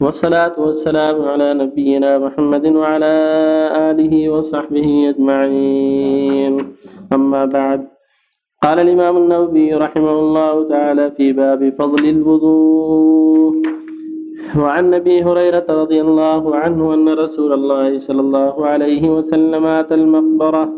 [0.00, 3.14] والصلاة والسلام على نبينا محمد وعلى
[3.90, 6.54] آله وصحبه أجمعين.
[7.12, 7.80] أما بعد
[8.62, 13.69] قال الإمام النووي رحمه الله تعالى في باب فضل الوضوء.
[14.58, 20.72] وعن أبي هريرة رضي الله عنه أن رسول الله صلى الله عليه وسلم أتى المقبرة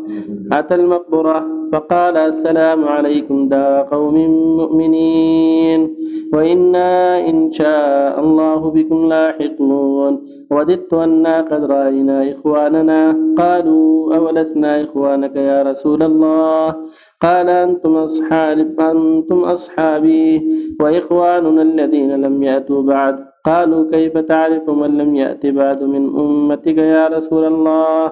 [0.51, 4.15] أتى المقبرة فقال السلام عليكم دار قوم
[4.57, 5.95] مؤمنين
[6.33, 10.13] وإنا إن شاء الله بكم لاحقون
[10.51, 16.75] وددت أنا قد رأينا إخواننا قالوا أولسنا إخوانك يا رسول الله؟
[17.21, 20.41] قال أنتم أصحاب أنتم أصحابي
[20.81, 23.32] وإخواننا الذين لم يأتوا بعد.
[23.45, 28.11] قالوا كيف تعرف من لم يأت بعد من أمتك يا رسول الله؟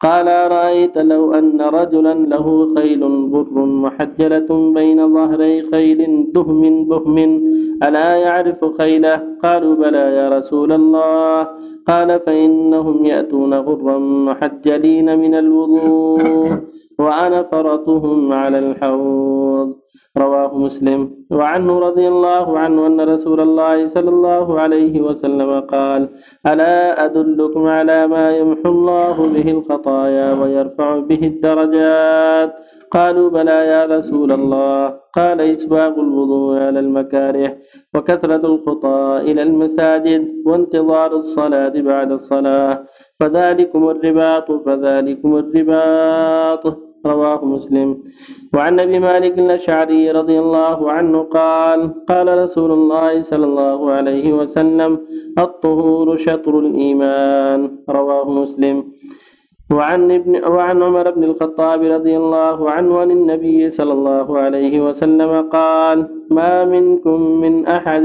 [0.00, 7.18] قال أرأيت لو أن رجلا له خيل بر محجلة بين ظهري خيل دهم بهم
[7.82, 11.48] ألا يعرف خيله؟ قالوا بلى يا رسول الله.
[11.88, 16.71] قال فإنهم يأتون غرا محجلين من الوضوء.
[16.98, 17.48] وأنا
[18.32, 19.74] على الحوض.
[20.18, 21.10] رواه مسلم.
[21.30, 26.08] وعنه رضي الله عنه أن رسول الله صلى الله عليه وسلم قال
[26.46, 32.54] ألا أدلكم على ما يمحو الله به الخطايا ويرفع به الدرجات؟
[32.90, 34.94] قالوا بلى يا رسول الله.
[35.14, 37.56] قال إسباغ الوضوء على المكاره
[37.94, 42.84] وكثرة الخطى إلى المساجد وانتظار الصلاة بعد الصلاة.
[43.20, 46.81] فذلكم الرباط فذلكم الرباط.
[47.06, 47.98] رواه مسلم.
[48.54, 54.98] وعن أبي مالك الأشعري رضي الله عنه قال قال رسول الله صلى الله عليه وسلم
[55.38, 57.70] الطهور شطر الإيمان.
[57.88, 58.84] رواه مسلم.
[59.72, 65.48] وعن ابن وعن عمر بن الخطاب رضي الله عنه عن النبي صلى الله عليه وسلم
[65.48, 68.02] قال ما منكم من أحد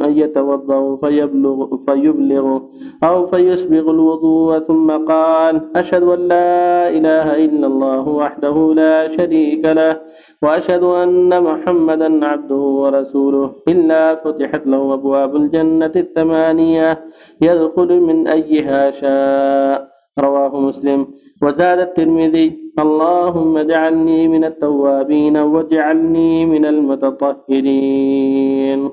[0.00, 2.60] يتوضأ فيبلغ فيبلغ
[3.04, 10.00] أو فيسبغ الوضوء ثم قال أشهد أن لا إله إلا الله وحده لا شريك له
[10.42, 17.04] وأشهد أن محمدا عبده ورسوله إلا فتحت له أبواب الجنة الثمانية
[17.42, 19.87] يدخل من أيها شاء.
[20.20, 21.06] رواه مسلم.
[21.42, 28.88] وزاد الترمذي اللهم اجعلني من التوابين واجعلني من المتطهرين.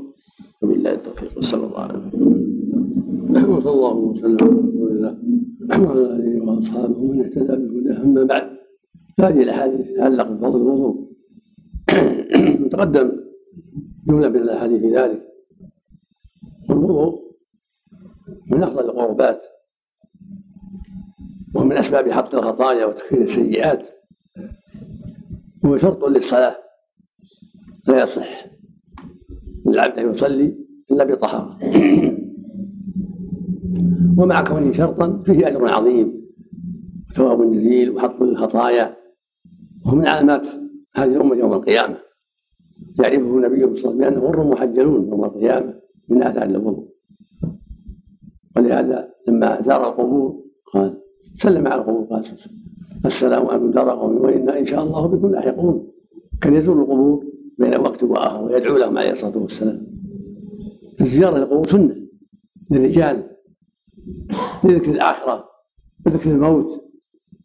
[0.62, 2.46] وبالله التوفيق صلى الله عليه وسلم
[3.62, 5.14] صلى الله وسلم على رسول الله
[5.70, 8.48] وعلى آله وأصحابه من اهتدى بهداه أما بعد.
[9.20, 10.96] هذه الأحاديث تتعلق بفضل الوضوء.
[12.72, 13.12] تقدم
[14.08, 15.22] جمله من الاحاديث في ذلك.
[16.70, 17.22] والوضوء
[18.52, 19.42] من أفضل القربات.
[21.56, 23.90] ومن أسباب حط الخطايا وتكفير السيئات
[25.66, 26.56] هو شرط للصلاة.
[27.88, 28.46] لا يصح
[29.66, 30.56] للعبد أن يصلي
[30.92, 31.58] إلا بطهارة.
[34.18, 36.26] ومع كونه شرطا فيه أجر عظيم
[37.10, 38.98] وثواب جزيل وحط للخطايا
[39.86, 40.48] وهو من علامات
[40.96, 41.98] هذه الأمة يوم القيامة.
[43.00, 45.74] يعرفه النبي صلى الله عليه وسلم بأنه غر محجلون يوم القيامة
[46.10, 46.90] من آثار الوضوء
[48.58, 50.44] ولهذا لما زار القبور
[50.74, 51.05] قال
[51.38, 52.26] سلم على القبور قال
[53.06, 55.92] السلام عليكم دار قوم وإنا إن شاء الله بكم لاحقون
[56.42, 57.26] كان يزور القبور
[57.58, 59.88] بين وقت وآخر ويدعو لهم عليه الصلاة والسلام.
[61.02, 61.96] الزيارة للقبور سنة
[62.72, 63.24] للرجال
[64.64, 65.50] لذكر الآخرة
[66.06, 66.84] وذكر الموت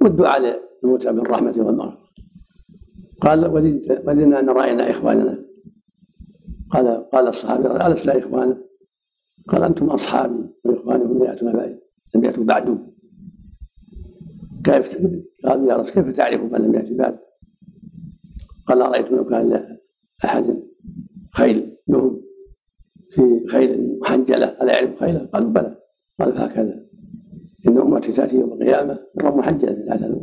[0.00, 2.10] والدعاء للموتى بالرحمه والمغفرة.
[3.20, 3.46] قال
[4.06, 5.44] وجدنا أن رأينا إخواننا.
[6.70, 8.62] قال قال الصحابي ألست إخوانا؟
[9.48, 11.80] قال أنتم اصحابي واخواني هم ياتون بعد
[12.14, 12.89] لم يأتوا بعدهم.
[14.64, 14.96] كيف
[15.44, 17.18] قال يا رسول؟ كيف تعرف من لم يأتي بعد؟
[18.66, 19.48] قال أرأيت لو كان
[20.24, 20.62] لأحد
[21.34, 22.20] خيل له
[23.10, 25.76] في خيل محنجلة ألا يعرف خيله؟ قالوا بلى.
[26.20, 26.86] قال هكذا.
[27.68, 30.16] إن أمتي تأتي يوم القيامة مرة محجلة من هذا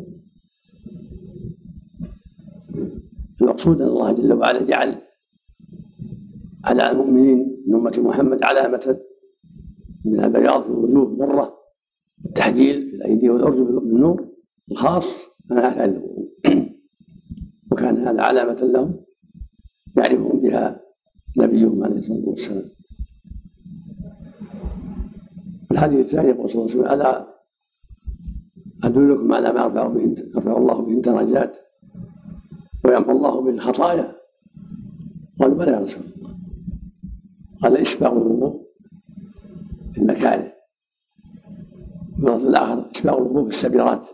[3.42, 4.96] المقصود أن الله جل وعلا جعل
[6.66, 9.00] على المؤمنين من أمة محمد علامة
[10.06, 11.57] من البياض في الوجوه مرة.
[12.38, 14.28] التحجيل في الأيدي والأرجل بالنور
[14.72, 16.30] الخاص من أهل الوضوء
[17.72, 19.00] وكان هذا علامة لهم
[19.98, 20.82] يعرفهم بها
[21.38, 22.70] نبيهم عليه الصلاة والسلام.
[25.72, 27.28] الحديث الثاني يقول صلى الله عليه وسلم ألا
[28.84, 31.58] أدلكم على ما يرفع به يرفع الله به الدرجات
[32.86, 34.16] ويمحو الله به الخطايا
[35.40, 36.38] قالوا بلى يا رسول الله.
[37.62, 38.68] قال إسباغ الوضوء
[39.94, 40.57] في المكاره.
[42.38, 44.08] اللفظ الآخر إسباغ الوضوء في السبيرات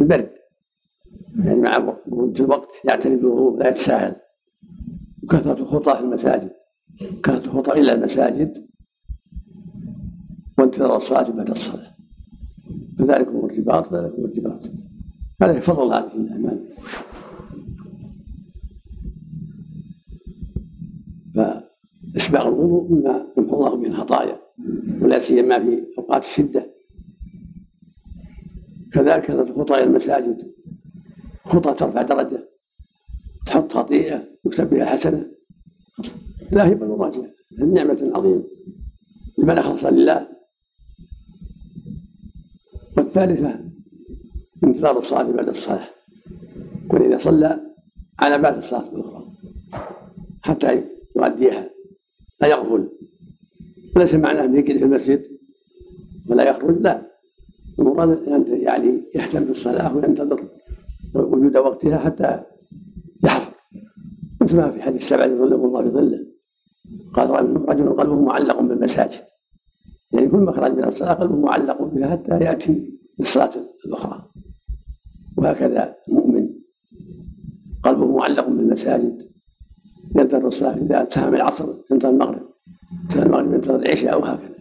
[0.00, 0.30] البرد.
[1.44, 4.16] يعني مع وجود الوقت يعتني بالوضوء لا يتساهل.
[5.22, 6.50] وكثرة الخطى في المساجد
[7.22, 8.66] كثرة الخطى إلى المساجد
[10.58, 11.94] وانتظار الصلاة بعد الصلاة.
[12.98, 14.70] فذلك هو الرباط ذلك هو الرباط.
[15.42, 16.64] هذا فضل هذه الأعمال.
[21.34, 24.40] فإسباغ الوضوء مما يمحو الله به الخطايا
[25.02, 26.73] ولا سيما في أوقات الشدة.
[28.94, 30.54] كذلك الخطى إلى المساجد.
[31.44, 32.48] خطى ترفع درجة
[33.46, 35.26] تحط خطيئة يكتب بها حسنة.
[36.52, 38.44] لا هي بل نعمة عظيمة.
[39.38, 40.28] لمن أخلص لله.
[42.96, 43.60] والثالثة
[44.64, 45.88] انتظار الصلاة بعد الصلاة.
[46.90, 47.60] وإذا صلى
[48.18, 49.26] على بعد الصلاة الأخرى.
[50.42, 50.84] حتى
[51.16, 51.70] يؤديها.
[52.40, 52.88] لا يغفل.
[53.96, 55.24] وليس معناه أن يجلس في المسجد
[56.26, 57.13] ولا يخرج لا.
[57.78, 60.48] المراد يعني يهتم بالصلاة وينتظر
[61.14, 62.42] وجود وقتها حتى
[63.24, 63.52] يحصل.
[64.40, 66.26] مثل ما في حديث السبع يظلهم الله بظله
[67.14, 67.30] قال
[67.68, 69.20] رجل قلبه معلق بالمساجد.
[70.12, 73.50] يعني كل مخرج من الصلاة قلبه معلق بها حتى يأتي للصلاة
[73.86, 74.30] الأخرى.
[75.36, 76.48] وهكذا المؤمن
[77.82, 79.30] قلبه معلق بالمساجد.
[80.16, 82.48] ينتظر الصلاة إذا انتهى العصر ينتظر المغرب
[83.02, 84.54] انتهى المغرب ينتظر العشاء وهكذا.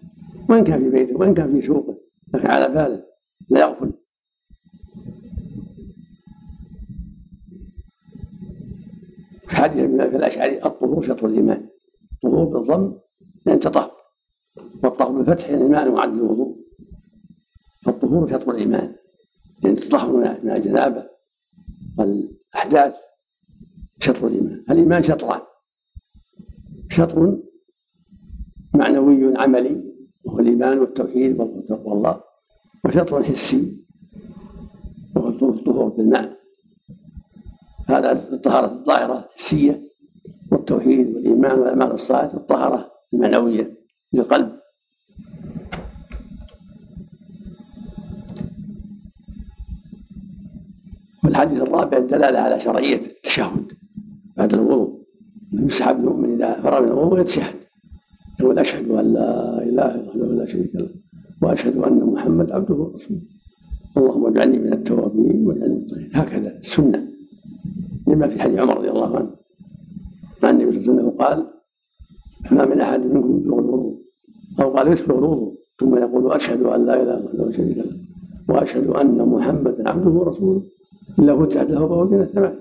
[0.49, 2.02] وإن كان في بيته وإن كان في سوقه
[2.33, 3.03] لكن على باله
[3.49, 3.93] لا يغفل.
[9.47, 11.69] في حديث ابن الأشعري الطهور شطر الإيمان.
[12.13, 12.99] الطهور بالضم
[13.45, 13.91] يعني تطهر.
[14.83, 16.63] والطهر بالفتح يعني ماء معد الوضوء
[17.85, 18.95] فالطهور شطر الإيمان.
[19.63, 20.11] يعني تطهر
[20.43, 21.09] من الجنابه
[21.97, 22.95] والأحداث
[23.99, 24.65] شطر الإيمان.
[24.69, 25.41] الإيمان شطران.
[26.89, 27.39] شطر
[28.73, 29.92] معنوي عملي
[30.33, 32.21] وهو الإيمان والتوحيد وتقوى الله
[32.85, 33.77] وشطر حسي
[35.15, 36.39] وهو الطهور بالماء
[37.89, 39.89] هذا الطهارة الظاهرة الحسية
[40.51, 43.77] والتوحيد والإيمان والأعمال الصالحة الطهارة المعنوية
[44.13, 44.59] للقلب
[51.23, 53.73] والحديث الرابع الدلالة على شرعية التشهد.
[54.37, 55.03] بعد الوضوء.
[55.53, 57.62] يسحب المؤمن إذا فرغ من الوضوء يتشهد.
[58.43, 60.89] يقول أشهد أن لا إله إلا الله ولا شريك له
[61.41, 63.21] وأشهد أن محمد عبده ورسوله.
[63.97, 67.07] اللهم اجعلني من التوابين واجعلني من الطاهرين هكذا السنة.
[68.07, 69.31] لما في حديث عمر رضي الله عنه
[70.43, 71.39] عن النبي صلى الله عليه وسلم قال
[72.51, 74.01] ما من أحد منكم يسبغ الوضوء.
[74.61, 77.97] أو قال يسبغ الوضوء ثم يقول أشهد أن لا إله إلا الله شريك له
[78.49, 80.61] وأشهد أن محمدا عبده ورسوله.
[81.19, 82.55] إلا فتحت له أبواب الجنة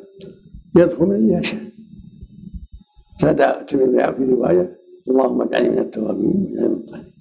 [0.76, 1.60] يدخل من أيها شاء
[3.22, 7.12] زاد الترمذي في رواية اللهم اجعلني من التوابين واجعلني من الطاهرين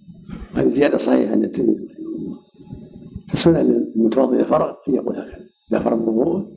[0.56, 2.38] هذه زيادة صحيحة عند الترمذي رحمه الله.
[3.30, 5.46] فالسنة للمتوضئ فرغ أن يقول هكذا.
[5.72, 6.52] إذا فرغ من وضوءه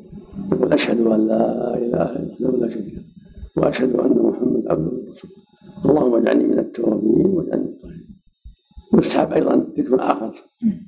[0.52, 3.02] يقول أشهد أن لا إله إلا الله لا شريك له
[3.56, 5.34] وأشهد أن محمد عبده ورسوله.
[5.84, 8.06] اللهم اجعلني من التوابين واجعلني من الطاهرين
[8.92, 10.34] ويستحب أيضا ذكر آخر.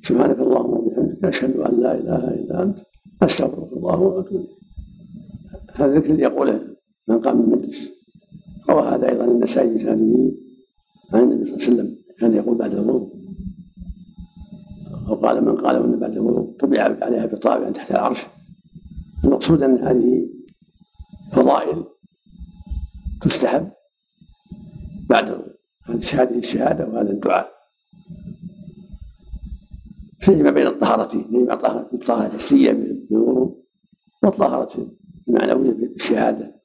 [0.03, 2.77] سبحانك اللهم وبحمدك أشهد أن لا إله إلا أنت.
[3.21, 4.47] أستغفرك الله وأتوب
[5.73, 6.61] هذا الذكر يقوله
[7.07, 7.96] من قام المجلس.
[8.69, 10.31] روى هذا أيضا النسائي بسنده
[11.13, 13.17] عن النبي صلى الله عليه وسلم كان يقول بعد الوضوء
[15.07, 18.25] وقال من قال إن بعد الوضوء طبع عليها بطابع تحت العرش.
[19.25, 20.29] المقصود أن هذه
[21.33, 21.83] فضائل
[23.21, 23.71] تستحب
[25.09, 25.41] بعد
[25.83, 27.51] هذه الشهادة وهذا الدعاء.
[30.19, 33.63] فيجمع بين الطهارتين يجمع الطهاره الحسيه بالوضوء
[34.23, 34.87] والطهارة
[35.27, 36.55] المعنوية بالشهادة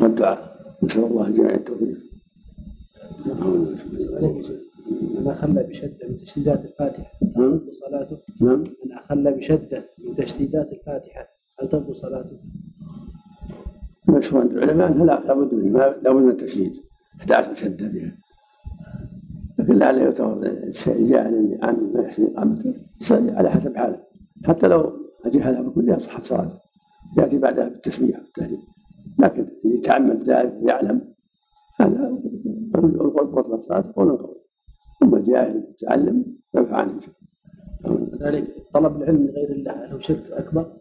[0.00, 0.49] والدعاء.
[0.82, 1.98] نسال الله الجميع التوفيق.
[5.18, 7.12] من أخل بشدة من تشديدات الفاتحة.
[7.36, 7.58] نعم.
[7.58, 8.18] تبطل صلاته.
[8.40, 8.60] نعم.
[8.60, 11.28] من أخل بشدة من تشديدات الفاتحة.
[11.60, 12.38] هل تبطل صلاته؟
[14.08, 16.72] مشهور عند العلماء أنها لا لابد من لابد من التشديد
[17.20, 18.16] 11 شدة بها.
[19.58, 21.26] لكن لعله يعتبر الشيء جاء
[21.62, 22.74] عن ما يحسن اقامته
[23.10, 24.00] على حسب حاله.
[24.44, 24.92] حتى لو
[25.24, 26.58] أجهلها بكلها صحت صلاته.
[27.18, 28.62] يأتي بعدها بالتسميه والتهليل
[29.20, 31.14] لكن اللي يتعمد ذلك ويعلم
[31.80, 32.18] هذا
[32.74, 34.36] القول بطل الصلاه قول قول
[35.02, 36.24] اما الجاهل المتعلم
[36.54, 37.00] ينفع عنه
[38.20, 40.72] ذلك طلب العلم لغير الله هل هو شرك أكبر؟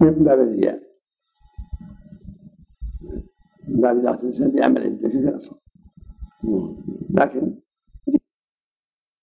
[0.00, 0.82] من باب الرياء.
[3.68, 5.58] من باب إذا الإنسان يعمل عند شرك أصلا
[7.10, 7.59] لكن